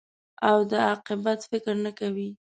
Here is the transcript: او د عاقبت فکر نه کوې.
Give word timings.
او 0.49 0.57
د 0.69 0.71
عاقبت 0.87 1.39
فکر 1.51 1.75
نه 1.85 1.91
کوې. 1.99 2.29